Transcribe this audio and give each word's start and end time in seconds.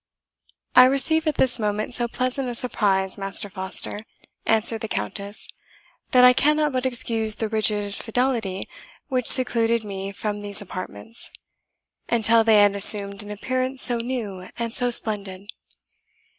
"I 0.75 0.85
receive 0.85 1.27
at 1.27 1.35
this 1.35 1.59
moment 1.59 1.93
so 1.93 2.07
pleasant 2.07 2.49
a 2.49 2.55
surprise, 2.55 3.19
Master 3.19 3.51
Foster," 3.51 4.03
answered 4.47 4.81
the 4.81 4.87
Countess, 4.87 5.47
"that 6.09 6.23
I 6.23 6.33
cannot 6.33 6.71
but 6.71 6.87
excuse 6.87 7.35
the 7.35 7.47
rigid 7.47 7.93
fidelity 7.93 8.67
which 9.09 9.27
secluded 9.29 9.83
me 9.83 10.11
from 10.11 10.41
these 10.41 10.59
apartments, 10.59 11.29
until 12.09 12.43
they 12.43 12.63
had 12.63 12.75
assumed 12.75 13.21
an 13.21 13.29
appearance 13.29 13.83
so 13.83 13.97
new 13.97 14.47
and 14.57 14.73
so 14.73 14.89
splendid." 14.89 15.51